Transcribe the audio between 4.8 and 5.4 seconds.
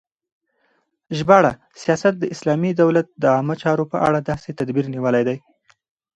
نیول دی